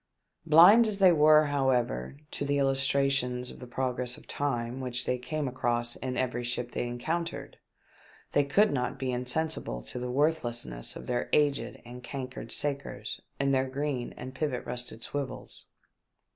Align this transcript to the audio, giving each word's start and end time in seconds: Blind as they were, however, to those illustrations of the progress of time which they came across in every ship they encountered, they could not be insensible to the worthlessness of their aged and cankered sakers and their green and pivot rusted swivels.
Blind 0.47 0.87
as 0.87 0.97
they 0.97 1.11
were, 1.11 1.45
however, 1.45 2.17
to 2.31 2.43
those 2.43 2.57
illustrations 2.57 3.51
of 3.51 3.59
the 3.59 3.67
progress 3.67 4.17
of 4.17 4.25
time 4.25 4.81
which 4.81 5.05
they 5.05 5.19
came 5.19 5.47
across 5.47 5.95
in 5.97 6.17
every 6.17 6.43
ship 6.43 6.71
they 6.71 6.87
encountered, 6.87 7.59
they 8.31 8.43
could 8.43 8.71
not 8.73 8.97
be 8.97 9.11
insensible 9.11 9.83
to 9.83 9.99
the 9.99 10.09
worthlessness 10.09 10.95
of 10.95 11.05
their 11.05 11.29
aged 11.33 11.83
and 11.85 12.01
cankered 12.03 12.51
sakers 12.51 13.21
and 13.39 13.53
their 13.53 13.69
green 13.69 14.11
and 14.17 14.33
pivot 14.33 14.65
rusted 14.65 15.03
swivels. 15.03 15.67